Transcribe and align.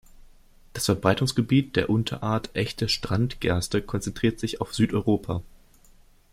Das 0.73 0.85
Verbreitungsgebiet 0.85 1.75
der 1.75 1.91
Unterart 1.91 2.49
Echte 2.55 2.89
Strand-Gerste 2.89 3.83
konzentriert 3.83 4.39
sich 4.39 4.59
auf 4.59 4.73
Südeuropa. 4.73 5.43